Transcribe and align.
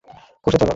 কষে 0.43 0.57
চড় 0.57 0.61
মারব। 0.61 0.69